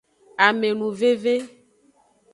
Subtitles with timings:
[0.45, 1.35] Amenuveve.